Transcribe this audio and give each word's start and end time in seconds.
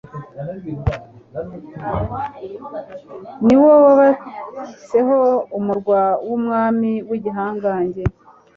ni 3.45 3.55
wo 3.61 3.71
wubatseho 3.83 5.17
umurwa 5.57 6.01
w’umwami 6.27 6.91
w’igihangange 7.09 8.03